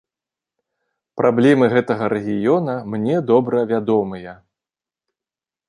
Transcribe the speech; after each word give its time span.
Праблемы 1.21 1.65
гэтага 1.75 2.09
рэгіёна 2.15 2.75
мне 2.95 3.15
добра 3.33 3.59
вядомыя. 3.73 4.33